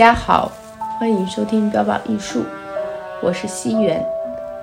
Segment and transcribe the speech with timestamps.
[0.00, 0.50] 家好，
[0.98, 2.42] 欢迎收听标榜艺术，
[3.20, 4.02] 我是西元，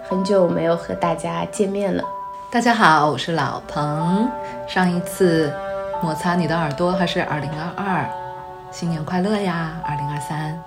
[0.09, 2.03] 很久没有和大家见面了。
[2.51, 4.27] 大家好，我是老彭。
[4.67, 5.53] 上一次
[6.01, 8.09] 摩擦你的耳朵还是二零二二，
[8.71, 10.59] 新年快乐呀，二零二三。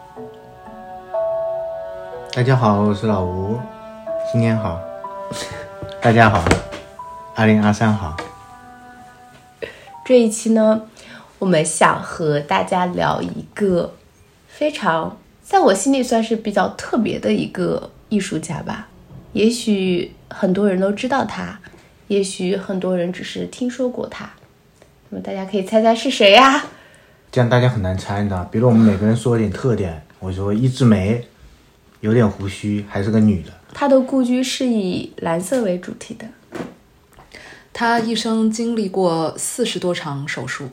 [2.32, 3.58] 大家好，我是老吴，
[4.30, 4.78] 新年好。
[6.00, 6.44] 大家好，
[7.34, 8.16] 二零二三好。
[10.04, 10.82] 这一期呢，
[11.40, 13.94] 我们想和大家聊一个
[14.60, 18.88] 非常在我心里算是比较特别的一个艺术家吧。
[19.32, 21.58] 也许很多人都知道他，
[22.08, 24.28] 也许很多人只是听说过他。
[25.08, 26.62] 那么大家可以猜猜是谁呀？
[27.32, 28.44] 这样大家很难猜的。
[28.52, 31.26] 比如我们每个人说点特点，我说一枝梅，
[32.00, 33.50] 有点胡须，还是个女的。
[33.72, 36.26] 她的故居是以蓝色为主题的。
[37.72, 40.68] 她一生经历过四十多场手术。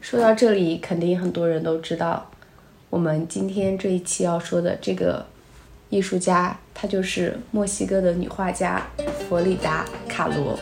[0.00, 2.28] 说到这里，肯定很多人都知道，
[2.96, 5.22] 我们今天这一期要说的这个
[5.90, 8.86] 艺术家，她就是墨西哥的女画家
[9.28, 10.58] 弗里达·卡罗。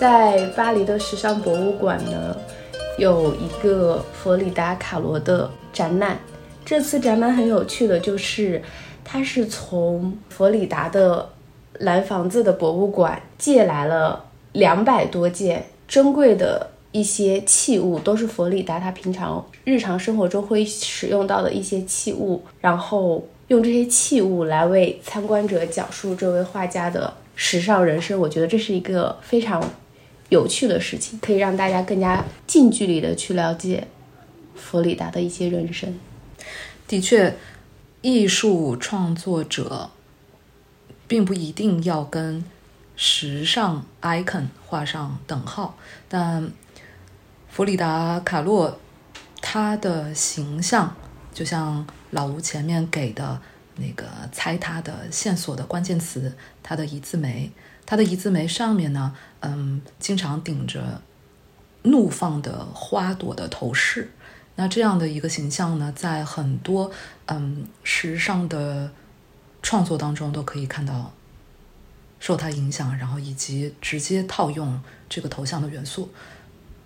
[0.00, 2.34] 在巴黎的时尚博物馆呢，
[2.96, 6.18] 有一个弗里达·卡罗的展览。
[6.64, 8.62] 这次展览很有趣的就是，
[9.12, 11.28] 他是从佛里达的
[11.80, 28.18] 蓝房子的博物馆借来了两百多件珍贵的一些器物，都是佛里达他平常日常生活中会使用到的一些器物，然后用这些器物来为参观者讲述这位画家的时尚人生。
[28.18, 29.62] 我觉得这是一个非常。
[30.30, 33.86] 有趣的事情可以让大家更加近距离的去了解
[34.54, 35.94] 佛里达的一些人生。
[36.88, 37.34] 的确，
[38.02, 39.90] 艺术创作者
[41.06, 42.44] 并不一定要跟
[42.96, 45.76] 时尚 icon 画上等号，
[46.08, 46.50] 但
[47.48, 48.80] 弗里达·卡洛
[49.40, 50.96] 他的形象，
[51.32, 53.40] 就像老吴前面给的
[53.76, 57.52] 那个猜他的线索的关键词，他的一字眉。
[57.84, 61.02] 他的一字眉上面呢，嗯，经常顶着
[61.82, 64.10] 怒放的花朵的头饰。
[64.56, 66.90] 那这样的一个形象呢，在很多
[67.26, 68.90] 嗯时尚的
[69.62, 71.12] 创作当中都可以看到
[72.20, 76.10] 受他影响，然后以及直接套用这个头像的元素。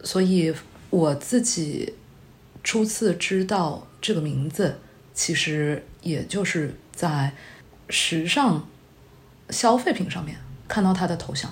[0.03, 0.55] 所以
[0.91, 1.95] 我自己
[2.63, 4.79] 初次知道这个名字，
[5.13, 7.33] 其实也就是在
[7.89, 8.67] 时尚
[9.51, 10.37] 消费品上面。
[10.69, 11.49] 看到他的头像，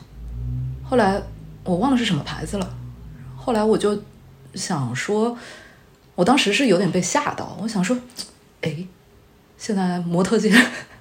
[0.82, 1.22] 后来
[1.62, 2.76] 我忘了是什么牌子了。
[3.36, 4.02] 后来我就
[4.56, 5.38] 想说，
[6.14, 7.56] 我当时是有点被吓到。
[7.60, 7.96] 我想说，
[8.60, 8.86] 哎，
[9.58, 10.52] 现在模特界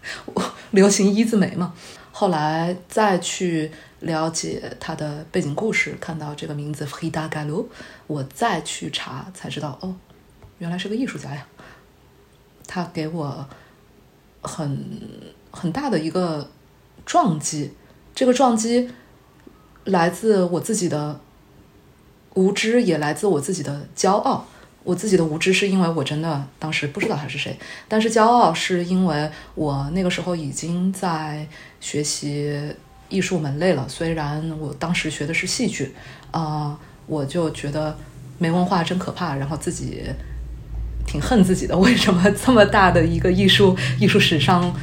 [0.72, 1.74] 流行一字眉嘛。
[2.12, 7.66] 后来再去了解他的背景故事，看到这个名字 Frida Kahlo，
[8.06, 9.96] 我再去查才知道，哦，
[10.59, 11.45] 原来是个艺术家呀。
[12.68, 13.47] 他给我
[14.41, 15.01] 很
[15.51, 16.50] 很大的一个
[17.06, 17.74] 撞击。
[18.16, 18.91] 这个撞击
[19.85, 21.19] 来自我自己的
[22.35, 24.45] 无知，也来自我自己的骄傲。
[24.83, 27.57] 我自己的无知是因为我真的当时不知道他是谁，
[27.88, 31.47] 但是骄傲是因为我那个时候已经在
[31.79, 32.59] 学习
[33.09, 33.85] 艺术门类了。
[33.88, 35.94] 虽然我当时学的是戏剧，
[36.31, 36.77] 啊，
[37.07, 37.97] 我就觉得
[38.38, 40.03] 没文化真可怕，然后自己
[41.05, 41.77] 挺恨自己的。
[41.77, 44.73] 为什么 这么大的一个艺术艺术史上，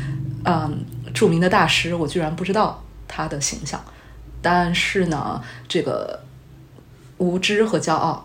[0.44, 2.82] 嗯，著名的大师，我居然不知道？
[3.12, 3.84] 他的形象，
[4.40, 6.22] 但是呢，这个
[7.18, 8.24] 无知和骄傲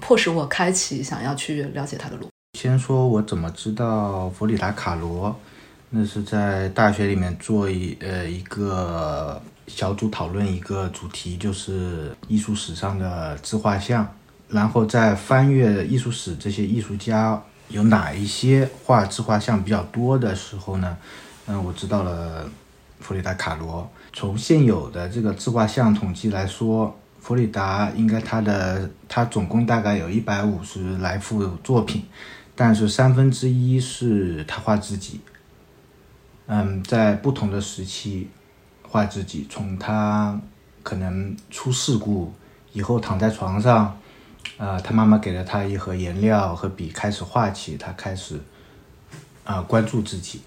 [0.00, 2.28] 迫使我开启想要去了解他的路。
[2.58, 5.34] 先说我怎么知道弗里达·卡罗，
[5.90, 14.06] 那是在大学里面做一呃一个小组讨论一个主题，就是艺术史上的自画像，
[14.48, 20.96] 然后在翻阅艺术史这些艺术家有哪一些画自画像比较多的时候呢，
[21.46, 22.50] 嗯，我知道了
[23.00, 23.88] 弗里达·卡罗。
[24.12, 26.98] 从现有的这个自画像统计来说，
[27.28, 32.02] 弗里达应该他的他总共大概有一百五十来幅作品，
[32.56, 35.20] 但是三分之一是他画自己。
[36.46, 38.30] 嗯，在不同的时期
[38.80, 40.40] 画自己，从他
[40.82, 42.32] 可能出事故
[42.72, 44.00] 以后躺在床上，
[44.56, 48.40] 呃，他妈妈给了他一盒颜料和笔，开始画起，他开始
[49.44, 50.40] 啊关注自己。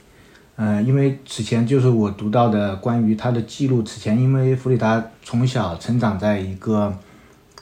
[0.64, 3.82] 嗯，因为此前就是我读到的关于他的记录。
[3.82, 6.96] 此前，因为弗里达从小成长在一个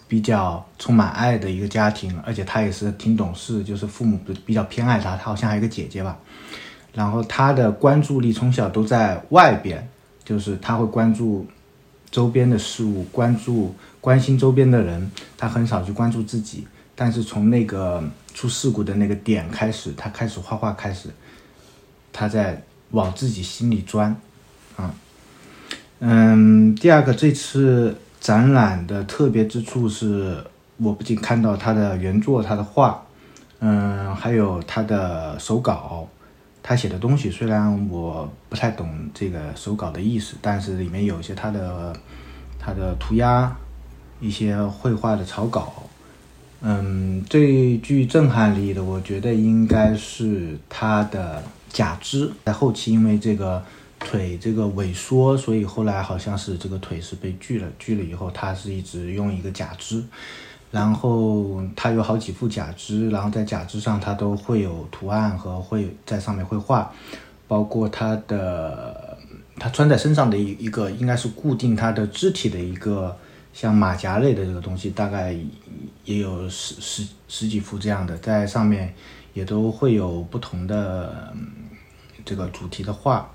[0.05, 5.15] 比较充满爱的一个家庭，而且他也是挺懂事，就是父母比较偏爱他。
[5.15, 6.19] 他好像还有个姐姐吧。
[6.93, 9.87] 然后他的关注力从小都在外边，
[10.25, 11.47] 就是他会关注
[12.11, 16.67] 周边的事物，关注关心周边的人，他很少去关注自己。
[16.95, 18.03] 但是从那个
[18.33, 21.07] 出事故的那个点开始，他开始画画，开始
[22.11, 24.15] 他在往自己心里钻，
[24.75, 24.93] 啊，
[25.99, 30.43] 嗯，第二个这次展览的特别之处是，
[30.77, 33.03] 我不仅看到他的原作，他的画，
[33.59, 36.07] 嗯，还有他的手稿。
[36.61, 41.95] 他写的东西虽然我不太懂这个手稿的意思，但是里面有一些他的
[42.59, 43.55] 他的涂鸦，
[44.19, 45.73] 一些绘画的草稿。
[46.61, 52.31] 嗯，最具震撼力的，我觉得应该是他的假肢。
[52.45, 53.63] 在后期，因为这个
[53.99, 57.67] 腿这个萎缩，所以后来好像是这个腿是被锯了。
[57.79, 60.03] 锯了以后，他是一直用一个假肢。
[60.71, 66.93] 然后他有好几副假肢，然后在假肢上他都会有图案和会在上面绘画，
[67.47, 69.17] 包括他的
[69.57, 73.17] 他穿在身上的一一个应该是固定他的肢体的一个
[73.51, 75.35] 像马甲类的这个东西，大概
[76.05, 78.93] 也有十十十几副这样的，在上面
[79.33, 81.33] 也都会有不同的
[82.25, 83.29] 这个主题的画。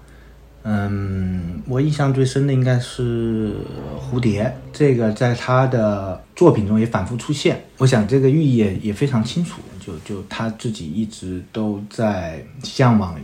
[0.67, 3.55] 嗯，我印象最深的应该是
[4.01, 7.63] 蝴蝶，这个在他的作品中也反复出现。
[7.77, 13.15] 我想这个寓意也也非常清楚，就就他自己一直都在向往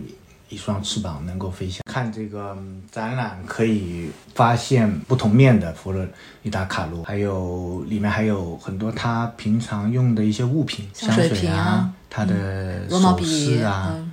[0.50, 1.80] 一双翅膀能够飞翔。
[1.90, 2.54] 看这个
[2.92, 6.06] 展览可以发现不同面的佛罗
[6.42, 14.06] 里达卡罗，还有里面还有很多他平常用的一些物品，香水啊，他的首饰啊，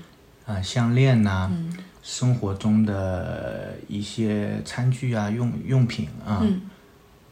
[0.45, 1.51] 啊项链呐。
[2.09, 6.41] 生活中的一些餐具啊、用用品啊，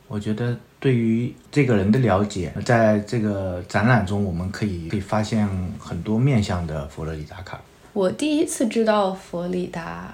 [0.09, 5.47] 我觉得对于这个人的了解，在这个展览中，我们可以可以发现
[5.79, 7.61] 很多面向的佛罗里达卡。
[7.93, 10.13] 我第一次知道佛罗里达，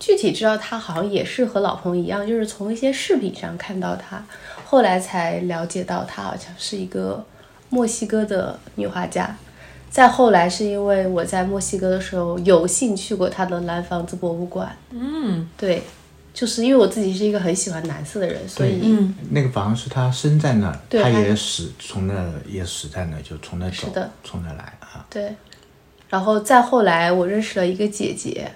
[0.00, 4.20] 具体知道他好像也是和老彭一样，就是从一些视频上看到他，
[4.64, 7.24] 后来才了解到他好像是一个
[7.68, 9.36] 墨西哥的女画家。
[9.90, 14.74] 再后来是因为我在墨西哥的时候有幸去过他的蓝房子博物馆。
[14.90, 15.82] 嗯，对，
[16.32, 18.96] 就是因为我自己是一个很喜欢蓝色的人，所以
[19.30, 22.14] 那个房是他生在那儿，他也死从那
[22.48, 23.88] 也死在那，就从那走，
[24.22, 25.04] 从那来啊。
[25.10, 25.34] 对，
[26.08, 28.48] 然后再后来我认识了一个姐姐，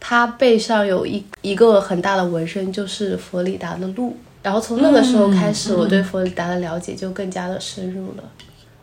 [0.00, 4.16] 她背上有一一个很大的纹身，就是佛里达的鹿。
[4.42, 8.24] 然后从那个时候开始，我对佛里达的了解就更加的深入了。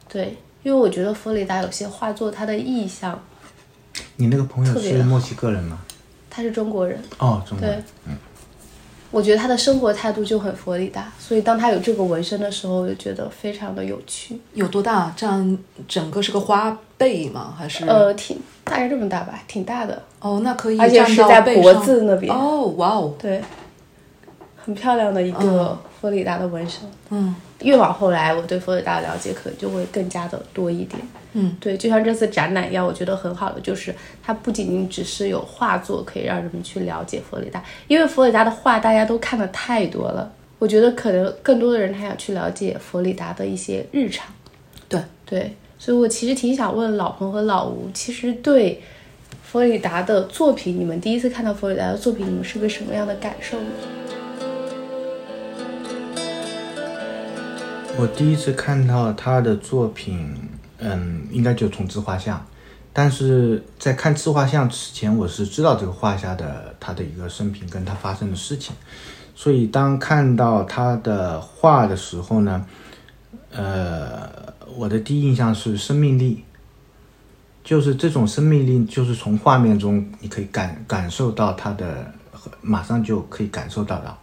[0.07, 0.37] 对。
[0.67, 3.17] 因为我觉得佛里达有些画作，他的意象。
[4.17, 5.79] 你那个朋友是墨西哥人吗？
[6.29, 7.01] 他是中国人。
[7.19, 7.81] 哦，中国人。
[8.05, 8.17] 嗯。
[9.11, 14.37] 我觉得他的生活态度就很佛里达，所以当他有这个纹身的时候，我就觉得非常的有趣。
[14.55, 15.13] 有多大？
[15.15, 17.55] 这样整个是个花背吗？
[17.57, 17.85] 还是？
[17.85, 20.03] 呃，挺大概这么大吧，挺大的。
[20.19, 20.77] 哦，那可以。
[20.77, 22.35] 而且是在脖子那边。
[22.35, 23.13] 哦，哇哦。
[23.17, 23.41] 对。
[24.57, 26.81] 很漂亮的一个佛里达的纹身。
[27.11, 27.33] 嗯。
[27.61, 31.01] 越往后来，我对佛罗里达的了解可能就会更加的多一点。
[31.33, 33.93] 嗯，对，就像这次展览一样，我觉得很好的就是
[34.23, 40.31] 它不仅仅只是有画作可以让人们去了解佛罗里达，因为佛罗里达的画大家都看的太多了。
[40.59, 44.25] 我觉得可能更多的人他想去了解佛罗里达的一些日常。
[44.89, 48.81] 对对，所以我其实挺想问老彭和老吴，其实对
[49.43, 53.69] 佛罗里达的作品，你们第一次看到佛罗里达的作品，你们是个什么样的感受呢？
[57.99, 60.31] 我第一次看到他的作品，
[60.77, 62.45] 嗯，应该就从自画像，
[62.93, 68.75] 但是在看自画像之前，我是知道这个画家的他的一个生平跟他发生的事情，
[69.33, 72.63] 所以当看到他的画的时候呢，
[73.51, 74.29] 呃，
[74.75, 76.43] 我的第一印象是生命力，
[77.63, 82.13] 就是这种生命力，就是从画面中你可以感感受到他的，
[82.61, 84.17] 马上就可以感受到的，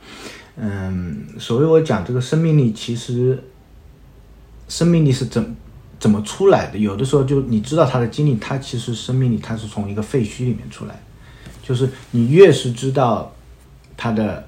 [0.59, 3.43] 嗯，所谓我讲这个生命力，其实。
[4.69, 5.57] 生命力是怎
[6.01, 6.79] 怎么出来的？
[6.79, 11.01] 有的时候就你知道他的经历，他其实生命力他是从一个废墟里面出来，
[11.63, 13.33] 就是你越是知道
[13.97, 14.47] 他的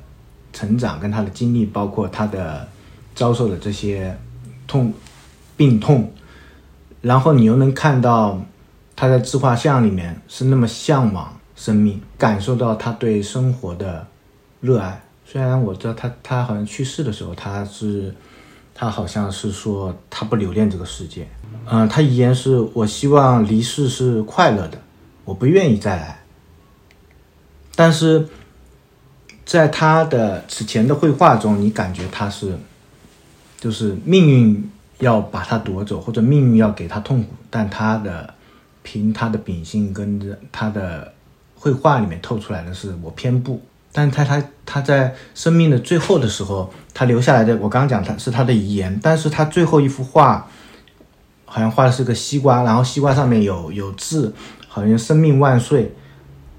[0.52, 2.66] 成长跟他的经历，包括他的
[3.14, 4.18] 遭受的这些
[4.66, 4.92] 痛
[5.56, 6.12] 病痛，
[7.00, 8.40] 然后你又能看到
[8.94, 14.06] 他在自画像里面是那么向往生命，感受到他对生活的
[14.60, 15.02] 热爱。
[15.24, 18.14] 虽然我知道他他好像去世的时候他是。
[18.78, 21.26] 他好像是说他不留恋这个世界，
[21.64, 24.78] 嗯，他遗言是我希望离世是快乐的，
[25.24, 26.22] 我不愿意再来。
[27.74, 28.28] 但是
[29.46, 32.58] 在他的此前的绘画中，你感觉他是，
[33.58, 38.34] 就是命运要把他夺走，或者命运要给他痛苦，但他的
[38.82, 41.12] 凭他的秉性跟着他的
[41.54, 43.60] 绘画里面透出来的是我偏不，
[43.96, 50.46] 但是他他他在生命的最后的时候，他留下来的我刚刚讲他是他的遗言，但是他最后一幅画
[51.46, 54.34] 好像画的是个西瓜，然后西瓜上面有有字，
[54.68, 55.94] 好像生命万岁，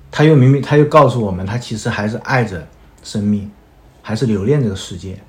[0.09, 2.67] 他又明明他又告诉我们，他其实还是爱着
[3.03, 3.51] 生命，
[4.01, 5.19] 还是留恋这个世界。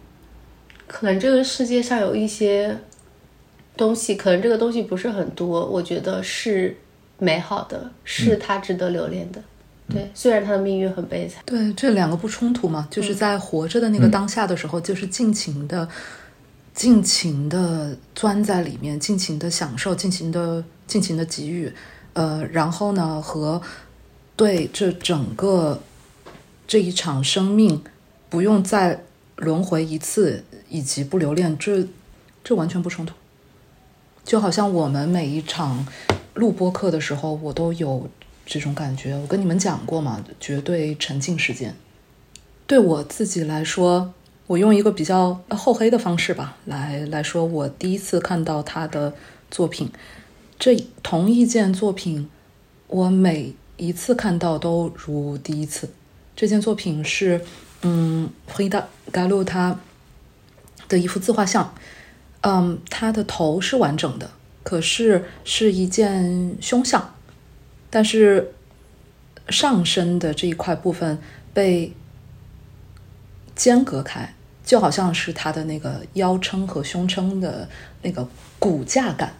[0.86, 2.74] 可能这个世界上有一些
[3.76, 6.74] 东西，可能这个东西不是很多，我觉得是
[7.18, 9.42] 美好的，是他值得留恋的。
[9.90, 11.42] 对，虽然他的命运很悲惨。
[11.46, 15.88] 对，这两个不冲突嘛，就是在活着的那个当下的时候，就是尽情的、
[16.74, 21.72] 尽情的钻在里面，尽情的享受，尽情的、尽情的给予。
[22.12, 23.62] 呃，然后呢，和
[24.36, 25.80] 对这整个
[26.66, 27.82] 这一场生命
[28.28, 29.04] 不用再
[29.36, 31.88] 轮回一次，以及不留恋，这
[32.44, 33.14] 这完全不冲突。
[34.22, 35.86] 就好像我们每一场
[36.34, 38.06] 录播课的时候，我都有。
[38.50, 41.76] 这种感觉，我跟你们讲过嘛，绝对沉浸时间。
[42.66, 44.14] 对我自己来说，
[44.46, 49.12] 我用一个比较厚黑的方式吧，来来说，我第一次看到他的
[49.50, 49.90] 作品，
[50.58, 52.30] 这同一件作品，
[52.86, 55.90] 我每一次看到都如第一次。
[56.34, 57.44] 这件作品是，
[57.82, 59.78] 嗯，黑达盖洛他
[60.88, 61.74] 的一幅自画像，
[62.40, 64.30] 嗯，他的头是完整的，
[64.62, 67.14] 可是是一件胸像。
[67.90, 68.52] 但是
[69.48, 71.18] 上身的这一块部分
[71.54, 71.94] 被
[73.56, 77.68] 间隔开，就好像是他的那个腰撑和胸撑的
[78.02, 78.28] 那个
[78.58, 79.32] 骨架感。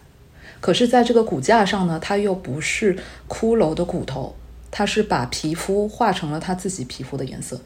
[0.61, 2.97] 可是，在这个骨架上呢，它又不是
[3.29, 4.35] 骷髅的骨头，
[4.71, 7.61] 它是把皮肤画成了他自己皮肤的颜色，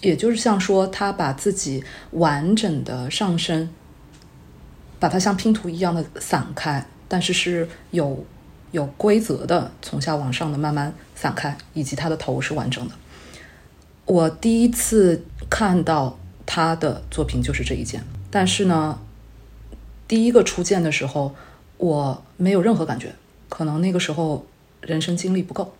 [0.00, 3.68] 也就是像说，他把自己完整的上身，
[5.00, 8.24] 把它像拼图一样的散开，但是是有。
[8.70, 12.94] 有规则的从下往上的慢慢散开，以及他的头是完整的。
[14.04, 18.98] 我第一次看到他的作品就是这一件，但是呢，
[20.06, 21.34] 第一个初见的时候
[21.76, 23.14] 我没有任何感觉，
[23.48, 24.46] 可能那个时候
[24.80, 25.74] 人生经历不够。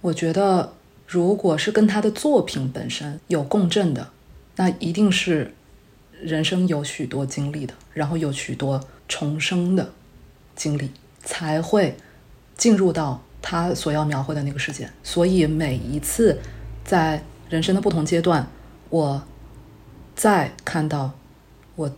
[0.00, 0.72] 我觉得
[1.06, 4.08] 如果是跟他的作品本身有共振的，
[4.56, 5.54] 那一定是
[6.20, 9.92] 人生有许多经历的，然后有许多重生的
[10.56, 10.90] 经历
[11.22, 11.96] 才会。
[12.58, 16.38] 进入到他所要描绘的那个世界，所以每一次
[16.84, 18.46] 在人生的不同阶段，
[18.90, 19.22] 我
[20.14, 21.12] 再看到
[21.76, 21.90] 我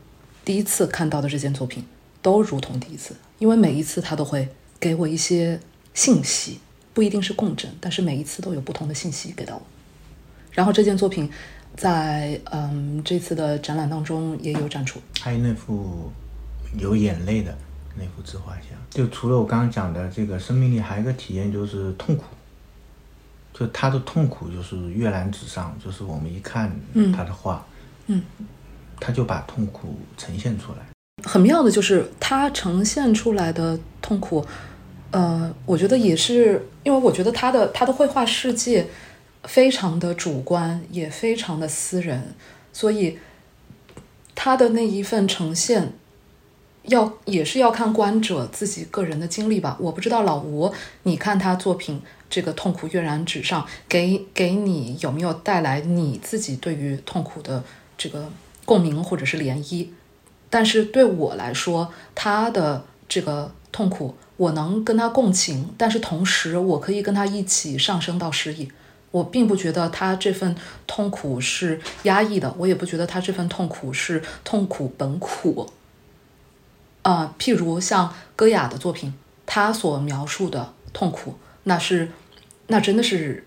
[0.45, 1.85] 第一次看到的这件作品，
[2.23, 4.47] 都如同第一次，因为每一次他都会
[4.79, 5.59] 给我一些
[5.95, 6.61] 信息，
[6.93, 9.63] 不一定是共振，但是每一次都有不同的信息给到我。
[10.53, 11.31] 然后这件作品
[11.77, 16.11] 在嗯这次的展览当中也有展出，还有那幅
[16.79, 17.57] 有眼泪的
[17.97, 18.79] 那幅自画像。
[18.91, 22.25] 就除了我刚刚讲的这个生命力，还有一个体验就是痛苦。
[23.53, 26.75] 就他的痛苦就是跃然纸上，就是我们一看
[27.15, 27.67] 他的画，
[28.07, 28.23] 嗯，
[28.99, 30.79] 他就把痛苦呈现出来。
[31.25, 34.47] 很妙的就是他呈现出来的痛苦，
[35.11, 38.87] 呃，我觉得也是因为我觉得他的他的绘画世界
[39.43, 42.35] 非常的主观，也非常的私人，
[42.73, 43.19] 所以
[44.35, 45.93] 他的那一份呈现。
[46.83, 49.77] 要也是要看观者自己个人的经历吧。
[49.81, 50.73] 我不知道老吴，
[51.05, 57.63] 你看他作品这个痛苦跃然纸上，给给你有没有带来你自己对于痛苦的
[57.99, 58.31] 这个
[58.65, 59.89] 共鸣或者是涟漪？
[60.49, 68.69] 但是对我来说，他的这个痛苦，我能跟他共情，但是同时我可以跟他一起上升到诗意。
[69.13, 70.55] 我并不觉得他这份
[70.87, 75.69] 痛苦是压抑的，我也不觉得他这份痛苦是痛苦本苦。
[77.03, 79.15] 啊，譬如像戈雅的作品，
[79.47, 82.11] 他所描述的痛苦，那是，
[82.67, 83.47] 那真的是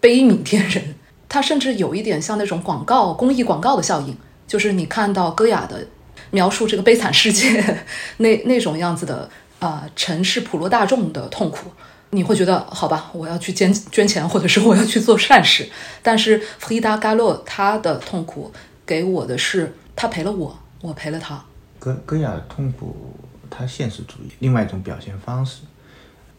[0.00, 0.94] 悲悯 天人。
[1.28, 5.84] 他甚至有一点像那种广告、公益广告的效应，就是你看到戈雅的
[6.30, 7.82] 描述这个悲惨世界
[8.18, 11.72] 那那种样子的啊，城市普罗大众的痛苦，
[12.10, 15.68] 你会觉得好吧，我要去捐捐钱，或者是我要去做善事。
[16.02, 18.52] 但是弗里达·盖洛他的痛苦
[18.86, 21.44] 给我的是，他陪了我，我陪了他。
[21.84, 23.14] 戈戈雅的痛苦，
[23.50, 25.64] 他现实主义另外一种表现方式。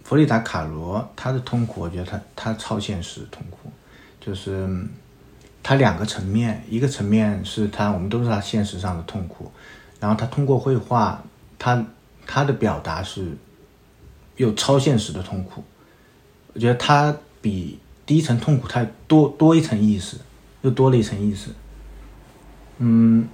[0.03, 3.69] 弗里达卡罗他的痛苦，我觉得他他超现实痛苦，
[4.19, 4.67] 就是
[5.61, 9.51] 他两个层面，一个层面是他我们都知道现实上的痛苦，
[9.99, 11.23] 然后他通过绘画，
[11.59, 11.85] 他
[12.25, 13.37] 他的表达是
[14.37, 15.63] 有超现实的痛苦。
[16.55, 20.17] 我觉得他比第一层痛苦他多多一层意思，
[20.63, 21.51] 又多了一层意思。
[22.79, 23.27] 嗯。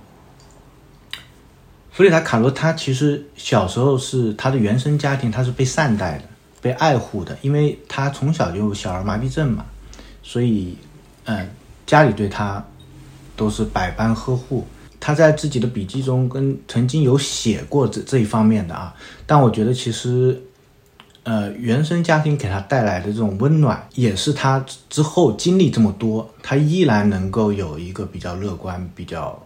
[1.92, 6.24] 弗里达·卡罗，他其实小时候是他的原生家庭，他是被善待的，
[6.62, 9.66] 被爱护的，因为他从小就小儿麻痹症嘛，
[10.24, 10.78] 所以，
[11.26, 11.50] 嗯，
[11.86, 12.66] 家里对他
[13.36, 14.66] 都是百般呵护。
[15.02, 18.96] 他在自己的笔记中跟曾经有写过这这一方面的啊，
[19.26, 20.42] 但我觉得其实，
[21.24, 29.38] 呃，原生家庭给他带来的这种温暖，也是他之后经历这么多，他依然能够有一个比较乐观、比较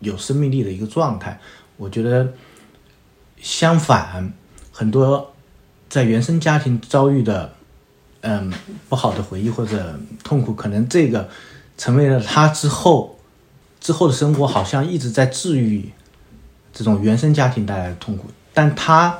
[0.00, 1.40] 有生命力的一个状态。
[1.80, 2.32] 我觉得，
[3.40, 4.32] 相反，
[4.70, 5.32] 很多
[5.88, 7.54] 在原生家庭遭遇的，
[8.20, 8.52] 嗯，
[8.90, 11.26] 不好的回忆或者痛苦，可能这个
[11.78, 13.16] 成为了他之后。
[13.80, 15.90] 之后的生活好像一直在治愈
[16.70, 19.18] 这种原生家庭带来的痛苦，但他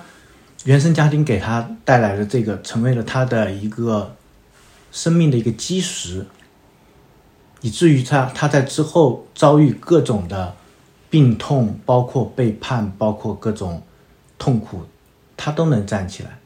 [0.64, 4.14] 原生家庭给他带来的这个，成为了他的一个
[4.92, 6.26] 生命的一个基石，
[7.62, 10.54] 以至于他他在之后遭遇各种的
[11.10, 13.82] 病痛，包括背叛，包括各种
[14.38, 14.82] 痛苦，
[15.36, 16.38] 他都能站起来，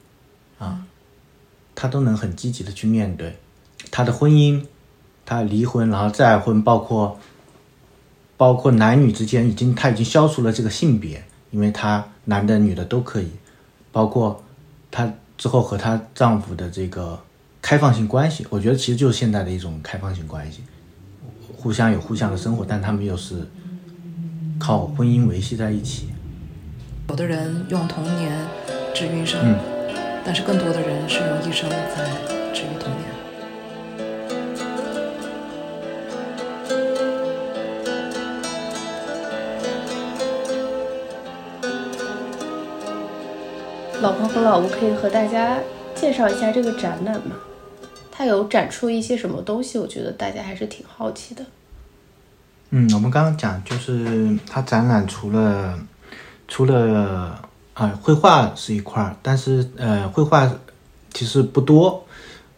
[0.59, 0.85] 啊，
[1.75, 3.37] 他都能很积极的去面对
[3.90, 4.64] 他的婚姻，
[5.25, 7.16] 他离婚，然后再婚，包括。
[8.37, 13.30] 包括男女之间，已经他已经消除了这个性别，因为他男的女的都可以。
[13.92, 14.42] 包括
[14.90, 17.16] 她之后和她丈夫的这个
[17.62, 20.62] 开放性关系，我觉得其实就是现在的一种开放性关系，
[21.56, 23.49] 互相有互相的生活，但他们又是
[24.66, 26.09] 靠婚姻维系在一起。
[27.11, 28.33] 有的人用童年
[28.94, 29.54] 治愈一生，
[30.25, 32.11] 但是更多的人是用一生在
[32.54, 33.04] 治愈童年。
[44.00, 45.59] 老婆和老吴可以和大家
[45.94, 47.37] 介绍一下这个展览吗？
[48.11, 49.78] 它有展出一些什么东西？
[49.78, 51.44] 我觉得大家还是挺好奇的。
[52.76, 55.78] 嗯，我们刚刚讲就是它展览除了
[56.49, 57.38] 除了
[57.73, 60.53] 啊绘画是一块儿，但是呃绘画
[61.12, 62.05] 其实不多，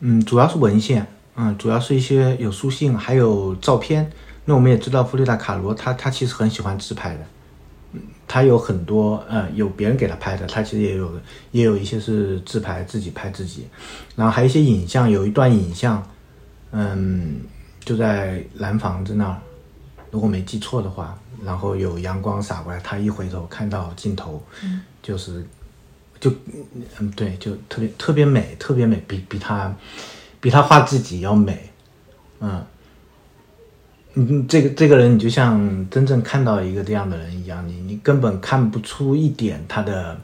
[0.01, 4.11] 嗯，主要是文献，嗯，主要是一些有书信，还有照片。
[4.47, 7.21] 那我们也知道弗里达卡罗他他其实很喜欢自拍的。
[8.27, 11.13] 他有很多，呃，有别人给他拍的，他其实也有，
[11.51, 13.67] 也有一些是自拍，自己拍自己，
[14.17, 16.03] 然后还有一些影像，有一段影像，
[16.71, 17.37] 嗯，
[17.85, 19.37] 就在蓝房子那儿，
[20.11, 24.43] 如果没记错的话，然后有阳光洒过来，他一回头看到镜头，
[25.03, 25.45] 就是，
[26.19, 26.31] 就，
[26.99, 29.75] 嗯，对，就特别特别美，特别美，比比他，
[30.41, 31.71] 比他画自己要美，
[32.41, 32.65] 嗯。
[34.19, 40.19] 嗯，这个这个人，你就像真正看到一个这样的人一样，你你根本看不出一点他的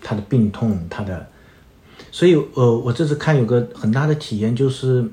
[0.00, 1.28] 他的病痛，他的，
[2.10, 5.06] 所以呃，我这次看有个很大的体验，就是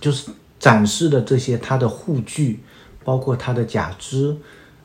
[0.00, 0.30] 就是
[0.62, 2.60] 展示的这些他的护具，
[3.04, 4.36] 包括他的假肢，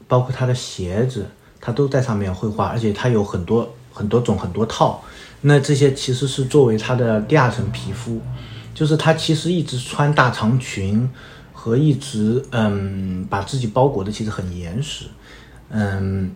[0.08, 1.28] 包括他的鞋子，
[1.62, 5.04] 他都在上面绘画，而且他有很多很多种很多套，
[5.42, 8.20] 那这些其实是作为他的第二层皮肤，
[8.74, 11.08] 就是他其实一直穿大长裙。
[11.60, 15.06] 和一直嗯把自己包裹的其实很严实，
[15.70, 16.32] 嗯，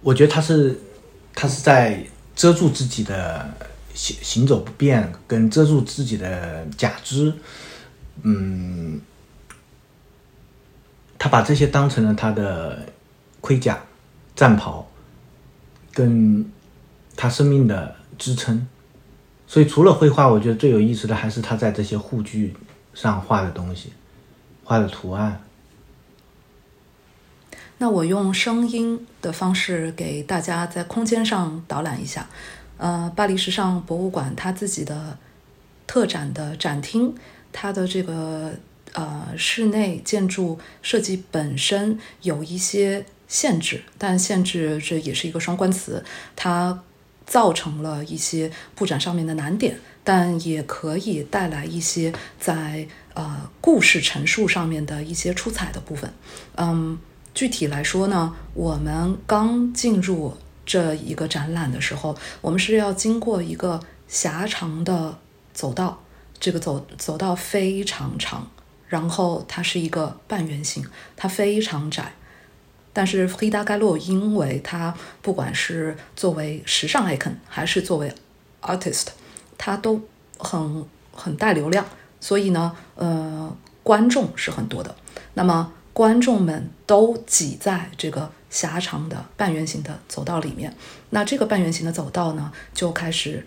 [0.00, 0.80] 我觉得他是
[1.34, 2.04] 他是在
[2.34, 3.48] 遮住自己的
[3.92, 7.32] 行行走不便，跟遮住自己的假肢，
[8.22, 9.00] 嗯，
[11.18, 12.86] 他把这些当成了他的
[13.40, 13.78] 盔甲、
[14.34, 14.86] 战袍，
[15.92, 16.50] 跟
[17.16, 18.66] 他生命的支撑。
[19.46, 22.56] 所以除了绘画，我觉得最有意思的还是他在这些护具
[22.94, 23.92] 上画的东西。
[24.66, 25.42] 画的图案。
[27.76, 32.26] 那我用声音的方式给大家在空间上导览一下。
[32.78, 35.18] 呃，巴黎时尚博物馆它自己的
[35.86, 37.14] 特展的展厅，
[37.54, 38.52] 它的这个
[38.92, 46.04] 呃室内建筑设计本身有一些限制，但限制这也是一个双关词，
[46.36, 46.82] 它
[47.24, 52.86] 造成了一些布展上面的难点，但也可以带来一些在。
[53.14, 56.12] 呃，故事陈述上面的一些出彩的部分，
[56.56, 56.98] 嗯，
[57.32, 60.36] 具体来说呢，我们刚进入
[60.66, 65.16] 这一个展览的时候，我们是要经过一个狭长的
[65.52, 66.02] 走道，
[66.38, 68.50] 这个走走道非常长，
[68.88, 70.84] 然后它是一个半圆形，
[71.16, 72.12] 它非常窄，
[72.92, 78.12] 但是黑达盖洛因为它不管是作为时尚 icon 还是作为
[78.60, 79.06] artist，
[79.56, 80.00] 它都
[80.38, 81.86] 很很带流量。
[82.20, 84.94] 所以呢，呃，观众是很多的。
[85.34, 90.74] 那么，观众们都挤在这个狭长的半圆形的走道里面。
[91.10, 93.46] 那这个半圆形的走道呢，就开始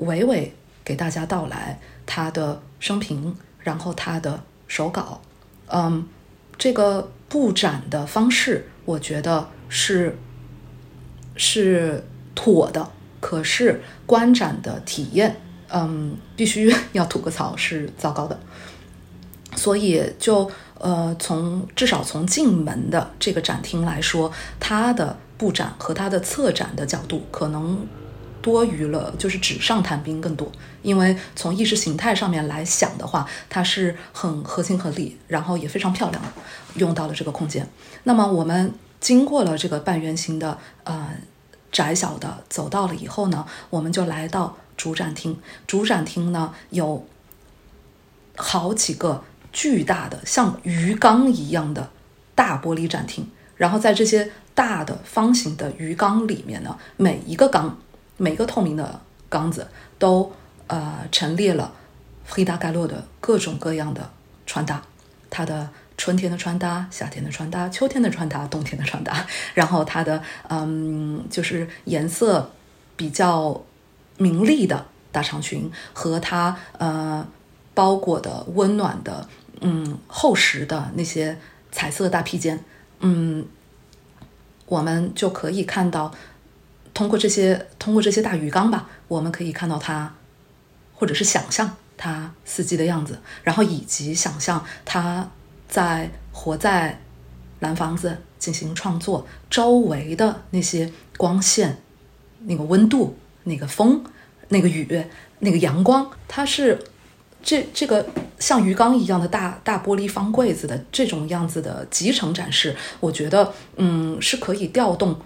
[0.00, 0.50] 娓娓
[0.84, 5.20] 给大家道来他的生平，然后他的手稿。
[5.66, 6.08] 嗯，
[6.56, 10.16] 这个布展的方式，我觉得是
[11.36, 12.02] 是
[12.34, 12.88] 妥的。
[13.20, 15.36] 可是观展的体验，
[15.68, 18.38] 嗯，必须要吐个槽是糟糕的。
[19.56, 27.86] 所以就呃，从至少从进门的这个展厅来说，它的布展和它的策展的角度可能
[28.40, 30.50] 多于了，就是纸上谈兵更多。
[30.82, 36.28] 因为从意识形态上面来想的话，它是很合情合理，然后也非常漂亮的，
[36.74, 37.68] 用到了这个空间。
[38.04, 41.10] 那么我们经过了这个半圆形的呃
[41.70, 45.38] 窄小的走道了以后呢，我们就来到主展厅。
[45.66, 47.06] 主展厅呢有
[48.36, 49.24] 好几个。
[49.50, 51.90] 巨大的像鱼缸一样的
[52.34, 57.76] 大玻璃展厅，然后在这些大的方形的鱼缸里面呢，每一个缸，
[58.18, 59.00] 每个透明的
[59.30, 59.66] 缸子
[59.98, 60.30] 都
[60.66, 61.72] 呃陈列了
[62.26, 64.10] 黑达盖洛的各种各样的
[64.44, 64.82] 穿搭，
[65.30, 72.50] 它的春天的穿搭、夏天的穿搭、秋天的穿搭、冬天的穿搭，然后它的嗯就是颜色
[72.94, 73.64] 比较
[74.18, 77.26] 明丽的大长裙和它呃
[77.72, 79.26] 包裹的温暖的。
[79.60, 81.36] 嗯，厚实的那些
[81.72, 82.62] 彩色大披肩，
[83.00, 83.44] 嗯，
[84.66, 86.14] 我们就可以看到，
[86.98, 90.12] 通过这些通过这些大鱼缸吧，我们可以看到它，
[90.96, 95.30] 或者是想象它四季的样子，然后以及想象它
[95.68, 97.00] 在活在
[97.60, 101.80] 蓝房子进行创作周围的那些光线、
[102.40, 104.02] 那个温度、那个风、
[104.48, 105.04] 那个雨、
[105.38, 106.76] 那个阳光，它是。
[107.40, 108.04] 这这个
[108.40, 115.16] 像鱼缸一样的大大玻璃方柜子的这种样子的集成展示，我觉得嗯是可以调动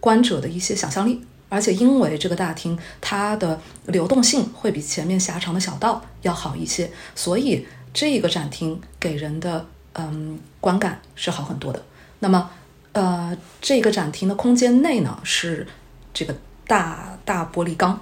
[0.00, 11.82] 观者的一些想象力，而且因为这个大厅它的流动性会比前面狭长的小道要好一些，所以这个展厅给人的嗯观感是好很多的。
[12.20, 12.50] 那么
[12.92, 15.66] 呃这个展厅的空间内呢是
[16.12, 16.34] 这个
[16.66, 18.00] 大大玻璃缸。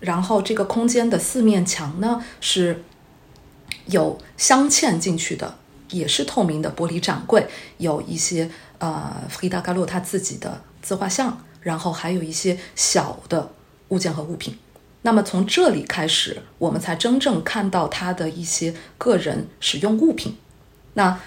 [0.00, 2.84] 然后这个空间的四面墙呢是
[3.86, 5.56] 有镶嵌进去的，
[5.90, 7.44] 也是透明的玻璃展柜，
[7.78, 8.48] 有一些
[8.78, 13.50] 呃弗里达·盖洛他自己的自画像，然后还有一些小的
[13.88, 14.58] 物件和物品。
[15.02, 20.36] 那么从这里开始，我们才真正看到他的一些个人使用物品。
[20.94, 21.18] 那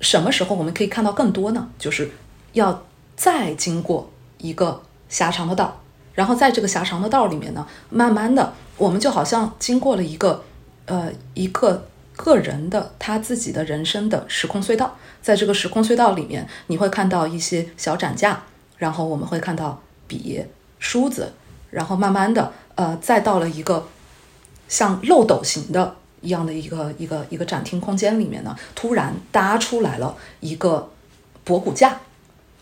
[0.00, 1.68] 什么时候我们可以看到更多呢？
[1.78, 2.10] 就是
[2.52, 2.84] 要
[3.16, 5.80] 再经过一个狭长的道。
[6.14, 10.44] 然后在这个狭长的道里面呢，慢慢的，我们就好像经过了一个，
[10.86, 14.96] 呃，一个个人的他自己的人生的时空隧道。
[15.22, 18.44] 在这个时空隧道里面，你会看到一些小展架，
[18.78, 20.42] 然后我们会看到笔、
[20.78, 21.32] 梳子，
[21.70, 23.86] 然后慢慢的，呃，再到了一个
[24.68, 30.90] 像漏斗形的一样的一个一个一个展厅空间里面呢，突然搭出来了一个
[31.44, 31.98] 博古架。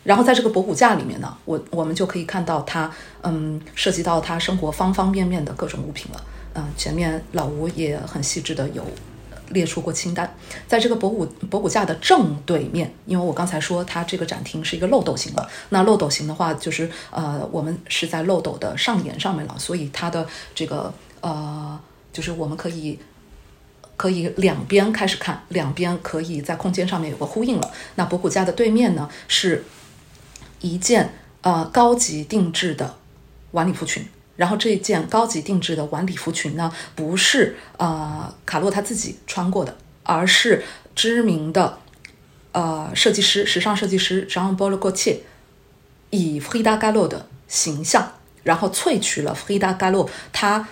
[0.03, 2.89] 然后在这个博古架里面呢，我我们就可以看到它，
[3.23, 6.23] 嗯，涉及到他生活方方面面的各种物品了。
[6.53, 8.81] 嗯，前面老吴也很细致的有
[9.49, 10.35] 列出过清单。
[10.67, 21.79] 在这个博古博古架的正对面，因为我刚才说它这个展厅是一个漏斗形的，那漏斗形的话，就是呃，我们是在漏斗的上沿上面了，所以它的这个呃，
[22.11, 22.99] 就是我们可以
[23.95, 27.71] 可以两边开始看，两边可以在空间上面有个呼应了。
[27.95, 29.63] 那博古架的对面呢是。
[30.59, 32.95] 一件呃高级定制的
[33.51, 34.03] 晚礼服裙，
[34.37, 40.63] 然后这一件高级定制的晚礼服裙呢，不是呃卡洛他自己穿过的，而是
[40.95, 41.79] 知名的
[42.53, 45.17] 呃设计师、时尚设计师 Jean Paul Gaultier
[46.11, 50.67] 以 Frida Kahlo 的形象，然后萃取了 Frida Kahlo 他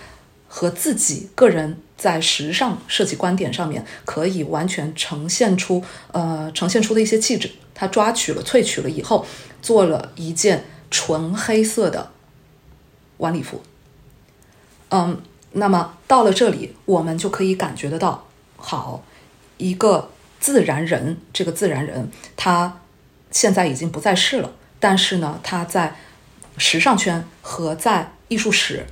[0.48, 9.26] 和自己个人在时尚设计观点上面可以完全呈现出呃呈现出的一些气质，他抓取了萃取了以后。
[9.62, 12.12] 做了一件纯黑色的
[13.18, 13.62] 晚礼服，
[14.90, 18.26] 嗯，那么到了这里，我们就可以感觉得到，
[18.58, 19.04] 好，
[19.58, 22.80] 一个自然人，这个自然人，他
[23.32, 25.96] 现在已经不在世了，但是呢，他在
[26.58, 28.88] 时尚圈和在艺术史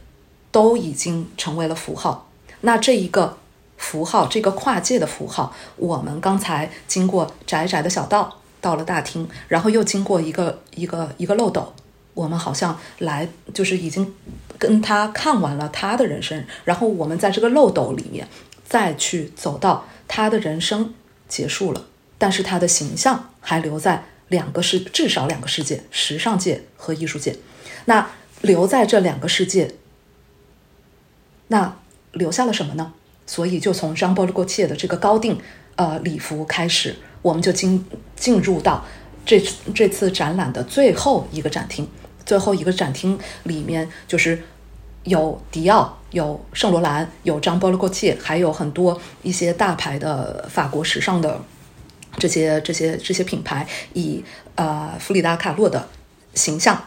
[0.51, 2.29] 都已经成为了符号。
[2.61, 3.37] 那这一个
[3.77, 8.39] 符号，这个跨界的符号，我们刚才经过窄窄的小道。
[8.63, 11.73] 到了大厅，然后又经过一个一个一个漏斗，
[12.13, 14.13] 我们好像来就是已经
[14.57, 18.27] 跟他看完了他的人生，然后我们在这个漏斗里面
[18.67, 20.93] 再去走到他的人生
[21.27, 21.85] 结束了，
[22.17, 27.35] 但是他的形象还留在两个世至少两个世界，时尚界和艺术界。
[27.85, 28.09] 那
[28.41, 29.75] 留在这两个世界，
[31.47, 31.77] 那
[32.11, 32.93] 留下了什么呢？
[33.25, 35.39] 所以就从 Jean Paul Gaultier 的这个高定
[35.75, 36.95] 呃礼服开始。
[37.21, 37.85] 我们就进
[38.17, 38.83] 进入到
[39.25, 39.41] 这
[39.73, 41.87] 这次展览的最后一个展厅，
[42.25, 44.41] 最后一个展厅里面就是
[45.03, 51.41] 有迪奥、有圣罗兰、有张波罗过切，还有很多一些大牌的法国时尚的
[52.17, 54.23] 这些这些这些品牌，以
[54.55, 55.89] 呃弗里达卡洛的
[56.33, 56.85] 形象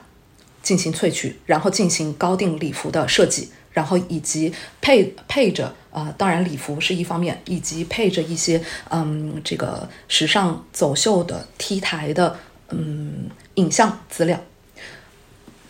[0.62, 12.38] 进行萃取，然后进行高定礼服的设计，然后以及配配着呃，当然礼服是一方面，以及配着一些嗯这个时尚走秀的 T 台的
[12.70, 14.40] 嗯影像资料。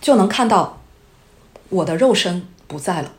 [0.06, 0.80] 就能看到
[1.68, 3.12] 我的肉身不在了，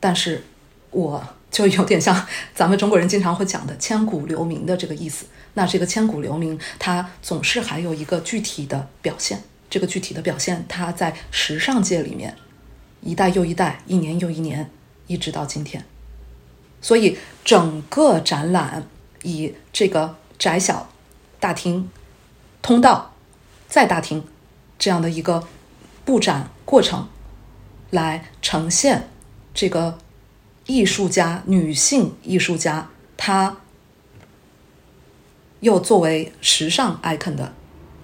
[0.00, 0.42] 但是
[0.90, 5.26] 我就有点像 咱们中国人经常会讲的“千古留名”的这个意思。
[5.54, 9.44] 那这个“千古留名”，它总是还有一个具体的表现。
[9.70, 12.36] 这个具体的表现，它在时尚界里面
[13.00, 14.68] 一代又一代，一年又一年，
[15.06, 15.84] 一直到今天。
[16.80, 18.88] 所以整个展览
[19.22, 20.90] 以这个窄小
[21.38, 21.88] 大厅、
[22.60, 23.14] 通道
[23.68, 24.24] 再大厅
[24.80, 25.46] 这样的一个。
[26.08, 27.06] 布展过程
[27.90, 29.10] 来呈现
[29.52, 29.98] 这个
[30.64, 33.58] 艺术家，女性艺术家，她
[35.60, 37.52] 又作为时尚 icon 的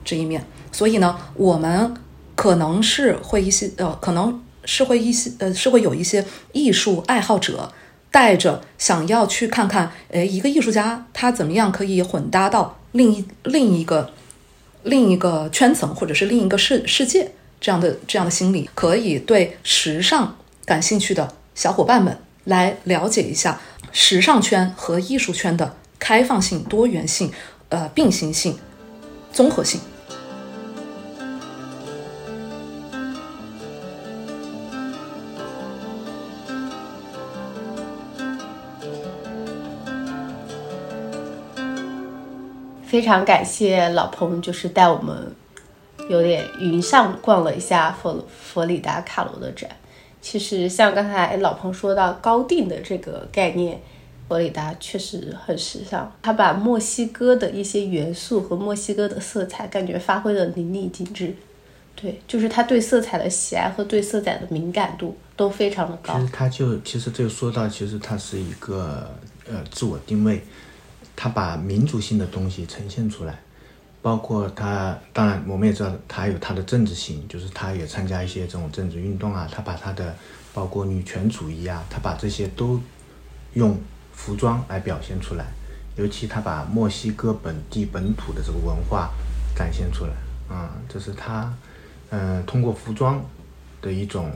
[0.04, 0.44] 这一面。
[0.70, 1.94] 所以呢，我们
[2.34, 7.72] 可能是会一些呃，可能是会一些呃，是会有一些艺术爱好者
[8.10, 14.12] 带着想要去看看，诶，一个艺术家他怎么样可以混搭到另一另一个
[14.82, 17.32] 另一个圈层，或者是另一个世世界。
[17.64, 23.58] 这样的这样的心理，可以对时尚感兴趣的小伙伴们来了解一下
[23.90, 27.32] 时尚圈和艺术圈的开放性、多元性、
[27.70, 28.58] 呃并行性、
[29.32, 29.80] 综合性。
[42.84, 45.34] 非常感谢老彭，就是带我们。
[46.08, 49.70] 有点云上逛了一下佛佛里达卡罗的展，
[50.20, 53.80] 其实像刚才老彭说到高定的这个概念，
[54.28, 56.12] 佛里达确实很时尚。
[56.22, 61.34] 他把墨西哥的一些元素和墨西哥的色彩感觉发挥的淋漓尽致。
[61.96, 66.18] 对，就是他对色彩的喜爱和对色彩的敏感度都非常的高。
[66.18, 69.08] 其实他就其实就说到，其实他是一个
[69.48, 70.42] 呃自我定位，
[71.14, 73.38] 他把民族性的东西呈现出来。
[74.04, 79.48] 包括他，当然我们也知道他有他的政治性，就是他也参加一些这种政治运动啊。
[79.50, 80.14] 他把他的
[80.52, 82.78] 包括女权主义啊，他把这些都
[83.54, 83.80] 用
[84.12, 85.46] 服装来表现出来。
[85.96, 89.10] 尤其他把墨西哥本地本土的这个文化
[89.56, 90.12] 展现出来，
[90.54, 91.50] 啊，这是他
[92.10, 93.24] 嗯通过服装
[93.80, 94.30] 的一种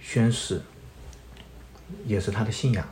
[0.00, 0.60] 宣示，
[2.04, 2.84] 也是他的信仰。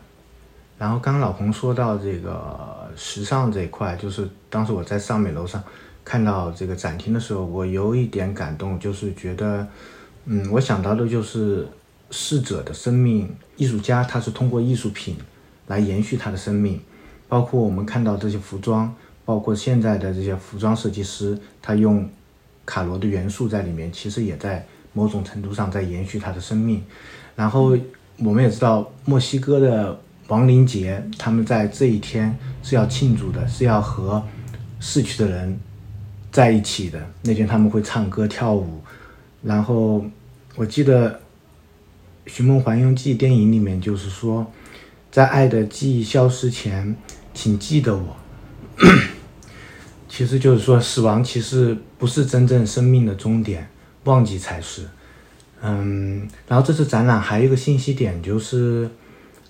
[0.79, 5.63] 然后刚刚老彭说到这个时尚这一块，就是当时我在上美楼上
[6.05, 9.67] 看到这个展厅的时候，我有一点感动，就是觉得，
[10.27, 11.67] 嗯，我想到的就是
[12.11, 15.17] 逝者的生命，艺术家他是通过艺术品
[15.67, 16.81] 来延续他的生命，
[17.29, 22.09] 包括我们看到这些服装，包括现在的这些服装设计师，他用
[22.65, 26.83] 卡罗的元素在里面，其实也在某种程度上在延续他的生命。
[27.35, 27.77] 然后
[28.19, 30.01] 我们也知道墨西哥的。
[30.29, 34.23] 亡灵节，他们在这一天是要庆祝的，是要和
[34.81, 35.61] 逝去的人
[36.33, 36.99] 在一起的。
[37.23, 38.81] 那天他们会唱歌跳舞。
[39.43, 40.03] 然后
[40.57, 41.11] 我记得
[42.27, 44.51] 《寻梦环游记》电影里面就是说，
[45.11, 46.97] 在爱的记忆消失前，
[47.35, 48.17] 请记得我。
[50.09, 53.69] 其实就是说，死亡其实不是真正生命的终点，
[54.05, 54.89] 忘记才是。
[55.61, 58.89] 嗯，然后这次展览还有一个信息点就是。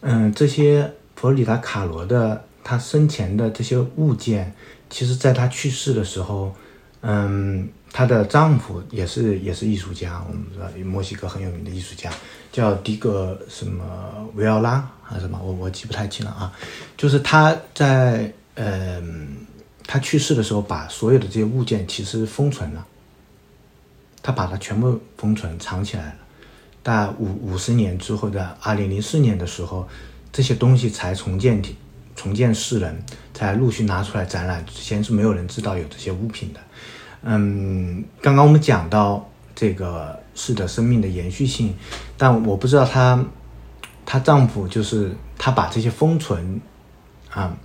[0.07, 4.55] 嗯，这些佛罗里达卡罗的他生前的这些物件，
[4.91, 6.55] 其实在他去世的时候，
[7.01, 12.11] 嗯，她的丈夫也是也是艺术家，我们知道墨西哥很有名的艺术家，
[12.53, 13.83] 叫迪格什么
[14.35, 16.53] 维奥拉还是什么，我我记不太清了啊。
[16.99, 19.37] 就是他在嗯，
[19.87, 22.87] 他去世的时候，把所有的这些物件其实封存了，
[24.23, 26.17] 他把它全部封存藏起来了。
[26.85, 29.89] 大五五十年之后的二零零四年的时候，
[30.31, 31.75] 这些东西才重建体，
[32.15, 34.65] 重建世人，才陆续拿出来展览。
[34.67, 36.61] 之前是没有人知道有这些物品的。
[37.23, 41.75] 嗯，刚刚我们讲到这个是的生命的延续性，
[42.19, 43.25] 但我不知道她，
[44.05, 46.61] 她丈夫就是他把这些封存，
[47.31, 47.57] 啊，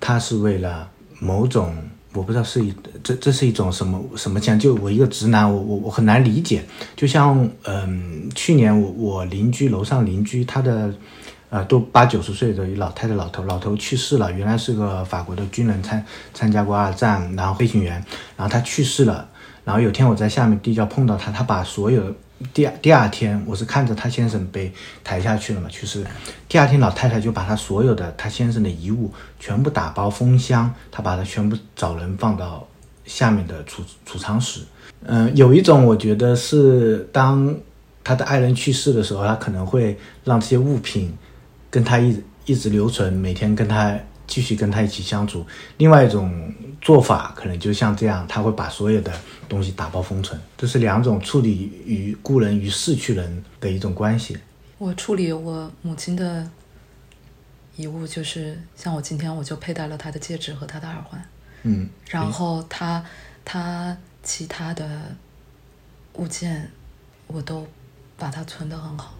[0.00, 1.76] 他是为了某种。
[2.14, 4.58] 我不知道是一这这是一种什么什么讲？
[4.58, 6.64] 就我一个直男，我我我很难理解。
[6.96, 10.92] 就像嗯，去年我我邻居楼上邻居他的
[11.50, 14.32] 呃，都八九十岁的一老太太，老头，老头去世了。
[14.32, 17.94] 原来是个法国的军人，参参加过二战，然后飞行员，
[18.36, 19.28] 然后他去世了。
[19.64, 22.14] 然后有天我在下面地窖碰到他，他把所有
[22.52, 24.72] 第二第二天，我是看着他先生被
[25.02, 26.04] 抬下去了嘛，去世。
[26.48, 32.66] 第二天老太太就把他所有的他先生的遗物全部打包封箱，他把它全部找人放到
[33.04, 34.60] 下面的储储藏室。
[35.04, 37.54] 嗯，有一种我觉得是当
[38.02, 41.16] 他的爱人去世的时候，他可能会让这些物品。
[41.70, 43.94] 跟他一一直留存，每天跟他
[44.28, 45.44] 继续跟他一起相处。
[45.78, 49.12] 另外一种做法可能就像这样，他会把所有的
[49.48, 50.40] 东西打包封存。
[50.56, 54.36] 这是两种处理与故人与逝去人的一种关系。
[54.76, 56.48] 我处理我母亲的
[57.74, 61.20] 遗物，就是像我今天我就佩戴了她的戒指和她的耳环。
[61.62, 63.04] 嗯，然后她
[63.44, 65.16] 她其他的
[66.12, 66.70] 物件
[67.26, 67.66] 我都
[68.16, 69.14] 把它存得很好，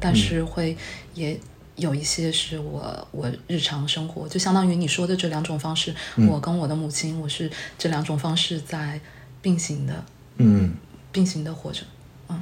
[0.00, 0.76] 但是会
[1.14, 1.38] 也。
[1.76, 5.94] 有一些是我我日常生活，就相当于你说的这两种方式，
[6.28, 9.00] 我跟我的母亲，我是这两种方式在
[9.42, 10.04] 并行的，
[10.36, 10.74] 嗯，
[11.10, 11.82] 并行的活着，
[12.28, 12.40] 嗯，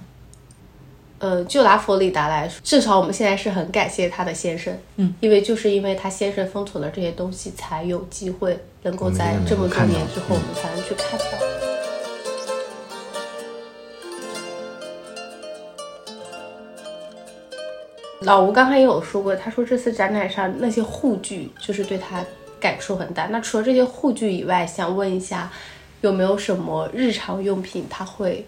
[1.19, 11.62] 呃，就拿佛里达来说，至少我们现在是很感谢他的先生，嗯，因为就是因为他先生封存了这些东西，才有机会能够在这么多年之后，我们才能去看到。
[18.25, 22.25] 老吴刚才也有说过，他说这次展览上那些护具就是对他
[22.61, 23.27] 感触很大。
[23.27, 25.51] 那除了这些护具以外，想问一下，
[26.01, 28.47] 有没有什么日常用品，他会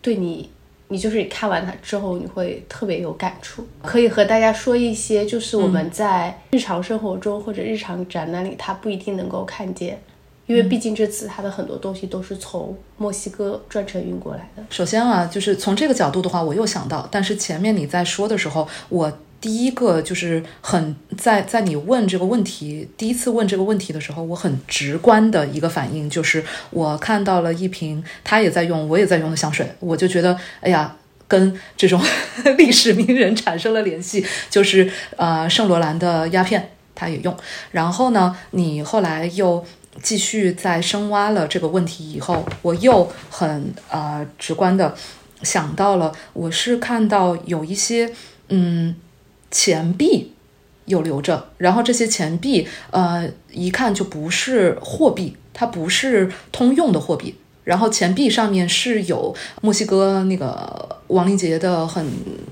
[0.00, 0.50] 对你，
[0.88, 3.66] 你就是你看完它之后，你会特别有感触？
[3.82, 10.00] 可以和大家说一些，就是我们在日常生活中或者日常展览里，他不一定能够看见。
[10.46, 14.62] 因为毕竟这次它的很多东西都是从墨西哥专程运过来的。
[14.68, 31.98] 首先啊，就是从这个角度的话，我又想到，但是前面你在说的时候，我第一个就是很在在你问这个问题，第一次问这个问题的时候，我很直观的一个反应就是，我看到了一瓶他也在用，我也在用的香水，我就觉得，哎呀，跟这种
[32.58, 37.34] 历史名人产生了联系，就是呃，圣罗兰的鸦片，他也用。
[37.70, 39.64] 然后呢，你后来又。
[40.02, 44.94] 继续在深挖了这个问题以后，我又很呃直观的
[45.42, 48.12] 想到了，我是看到有一些
[48.48, 48.94] 嗯
[49.50, 50.32] 钱币
[50.86, 62.06] 有留着，然后这些钱币呃一看就不是货币，它不是通用的货币，然后钱币上面是有墨西哥那个亡灵节的很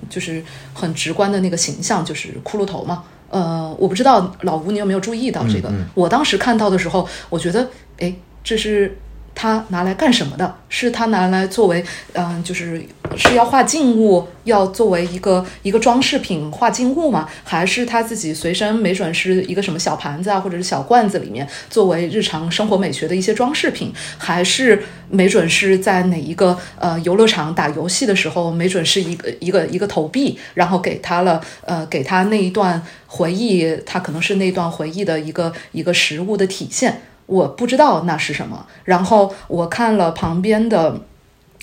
[0.08, 3.04] 就是很直观的那个形象，就是骷髅头嘛。
[3.32, 5.68] 呃，我不知道老吴你有没有注意到这个？
[5.94, 7.68] 我当时看到的时候，我觉得，
[7.98, 8.14] 哎，
[8.44, 8.96] 这是。
[9.34, 10.54] 他拿来干什么的？
[10.68, 12.82] 是他拿来作为，嗯，就是
[13.16, 17.28] 是要画静物，要作为一个一个装饰品画静物吗？
[17.44, 23.92] 还是他自己随身没准是一个什么小盘子啊，或者是小罐子里面作为日常生活美学的一些装饰品？
[24.16, 37.02] 还是没准是在哪一个呃游乐场打游戏的时候，没准是一个一个一个投币，然后给他了呃给他那一段回忆，他可能是那段回忆的一个一个实物的体现。
[37.26, 41.00] 我不知道那是什么，然后我看了旁边的，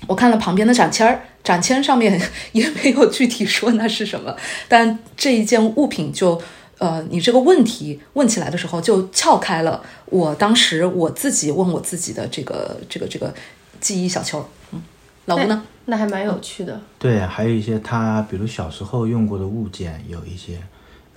[0.08, 2.20] 我看了旁边的展签儿，展签上面
[2.54, 4.36] 也没有具体说那是什么，
[4.68, 6.42] 但这一件物品就，
[6.78, 13.34] 呃，你这个问题问起来的时候就撬开了我当时我自己问我自己的这个这个这个
[13.80, 14.82] 记忆小球，嗯，
[15.26, 15.64] 老吴呢？
[15.86, 16.80] 那还蛮有趣的。
[16.98, 20.60] 对，还有一些他比如小时候用过的物件，有一些，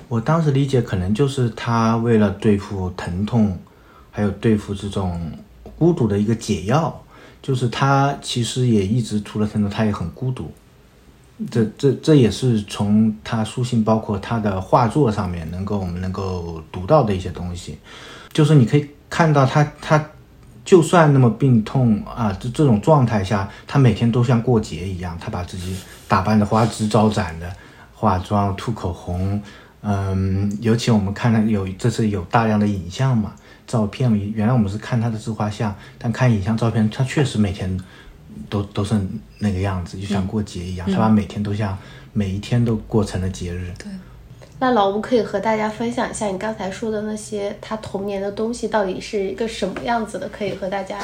[0.09, 3.59] 我当时理解可能就是他为了对付疼痛。
[4.13, 5.21] 还有对付这种
[5.77, 7.03] 孤独的一个解药，
[7.43, 10.53] 就是他其实也一直除了疼痛，他也很孤独。
[11.51, 17.79] 这这这也是从他书信，包括他的画作上面，能够我们能够读到的一些东西。
[18.33, 20.11] 就是你可以看到他，他
[20.65, 25.75] 就算那么病痛啊，这这种状态下，他每天都像过节一样，他把自己
[26.07, 27.53] 打扮的花枝招展的，
[27.93, 29.43] 化妆、涂口红，
[29.81, 33.33] 嗯，尤其我们看到有这次有大量的影像嘛。
[33.73, 37.81] 照片原来我们是看他的自画像，但看影像照片，他确实每天
[38.51, 38.95] 都都是
[39.39, 40.87] 那个样子，就像过节一样。
[40.93, 41.79] 他把每天都像
[42.13, 43.73] 每一天都过成了节日。
[43.79, 43.91] 对，
[44.59, 50.29] 那老吴可以和大家分享一下你刚才说的那些他童年的东西到底是一个什么样子的？
[50.29, 51.01] 可以和大家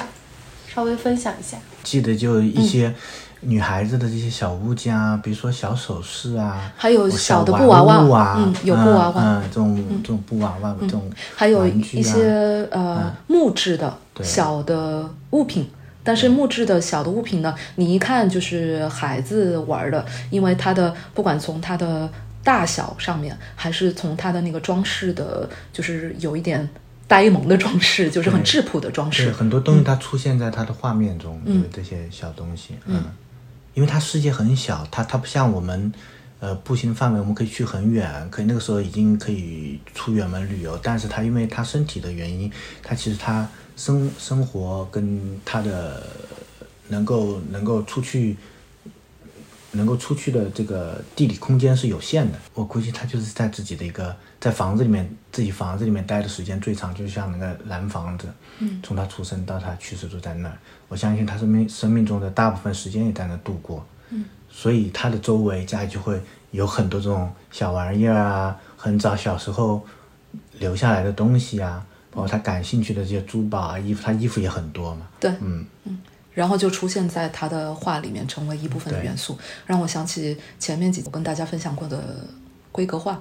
[0.67, 1.57] 稍微分享一下。
[1.83, 2.95] 记得就一些。
[3.41, 15.69] 女孩子的这些小物件啊，比如说小首饰啊，还有小的布娃娃啊，嗯，有布娃娃，嗯，这种这种布娃娃这种，还有一些呃木质的小的物品，
[16.03, 22.11] 但是木质的小的物品呢，你一看就是孩子玩的，因为它的不管从它的
[22.43, 26.69] 大小上面，还是从它的那个装饰的，就是有一点
[27.07, 29.33] 呆萌的装饰，就是很质朴的装是饰。
[29.33, 33.03] 很多东西它出现在它的画面中，有这些小东西，嗯，
[33.79, 35.93] 因为它世界很小，它它不像我们，
[36.41, 42.51] 呃，步行范围我们可以去很远，可以那个时候已经可以出远门旅游，但是它因为它身体的原因，
[42.83, 46.03] 它其实它生生活跟它的
[46.89, 48.37] 能够能够出去。
[49.71, 58.27] 能够出去的这个地理空间是有限的，我估计他就是在自己的一个在房子里面，自己房子里面待的时间最长，就像那个蓝房子，
[58.61, 60.59] 嗯，从他出生到他去世都在那儿。
[60.89, 66.21] 我相信他生命生命中的大部分时间也在那度过，嗯，所以他的周围家里就会
[66.51, 69.81] 有很多这种小玩意儿啊，很早小时候
[70.59, 75.65] 留下来的东西啊，包括他感兴趣的这些珠宝啊、衣服，他衣服也很多嘛，对，嗯。
[75.85, 75.99] 嗯，
[76.33, 79.37] 然后就出现在他的画里面，成为一部分的元素，
[79.67, 82.27] 让我想起前面几我跟大家分享过的
[82.73, 83.21] 规格画。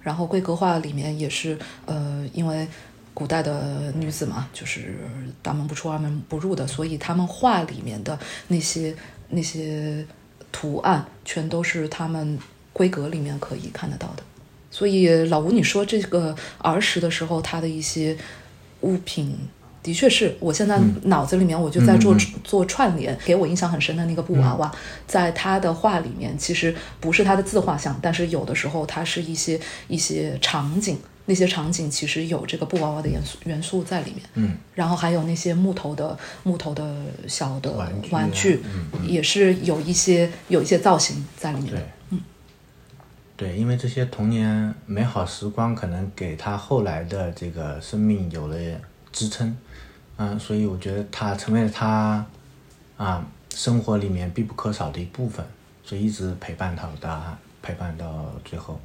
[0.00, 1.56] 然后规格画里面也是，
[1.86, 2.66] 呃，因为
[3.14, 4.98] 古代的女子嘛，就是
[5.42, 8.94] 大门不出二门不入的，所以他们画里面的那些
[9.28, 10.04] 那些
[10.50, 12.38] 图案，全都是他们
[12.72, 14.22] 规格里面可以看得到的。
[14.70, 18.16] 所以老吴，你说这个儿时的时候，他的一些
[18.80, 19.36] 物品。
[19.82, 24.72] 的确是我现在脑子里面我就在做、做串联，给我印象很深的那个布娃娃，
[25.08, 34.22] 在他的画里面其实不是他的自画像，但是有的时候它是一些一些场景，那些场景其实有这个布娃娃的元素元素在里面。
[34.34, 36.96] 嗯，然后还有那些木头的木头的
[37.28, 42.18] 小的玩具啊玩具，嗯也是有一些有一些造型在里面的对。，
[43.36, 48.56] 对，因为这些童年美好时光可能给他后来的这个生命有了
[49.10, 49.56] 支撑，
[50.16, 52.24] 嗯，所以我觉得他成为了他
[52.96, 55.44] 啊生活里面必不可少的一部分，
[55.84, 58.80] 所以一直陪伴他到陪伴到最后。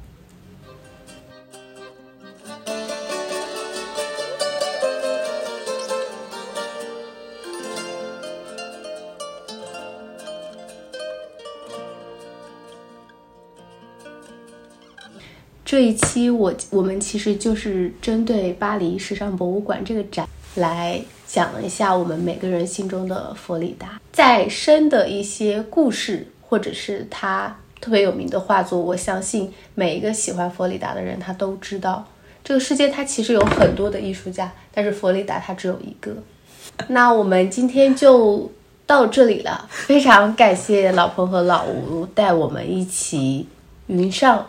[15.68, 32.02] 这一期我我们其实就是针对巴黎时尚博物馆这个展来讲一下我们每个人心中的佛里达，再深的一些故事，或者是他特别有名的画作，我相信每一个喜欢佛里达的人他都知道，
[32.42, 36.16] 这个世界它其实有很多的艺术家，但是佛里达他只有一个。
[36.88, 38.50] 那我们今天就
[38.86, 43.46] 到这里了，非常感谢老彭和老吴带我们一起
[43.88, 44.48] 云上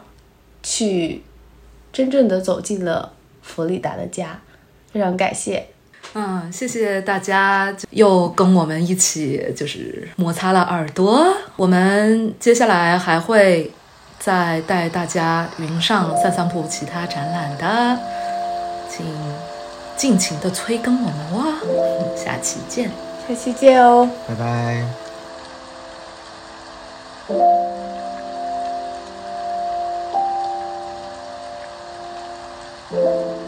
[0.61, 1.23] 去
[1.91, 4.39] 真正的走进了弗里达的家，
[4.91, 5.67] 非常感谢。
[6.13, 11.31] 嗯，谢谢大家又跟我们一起就是摩擦了耳朵。
[11.55, 13.71] 我们接下来还会
[14.17, 17.99] 再带大家云上散散步其他展览的，
[18.89, 19.05] 请
[19.95, 21.53] 尽情的催更我们哇！
[22.15, 22.89] 下期见。
[23.27, 24.09] 下期见哦。
[24.27, 24.83] 拜拜。
[32.91, 33.38] Música